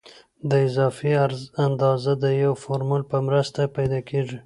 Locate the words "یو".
2.43-2.53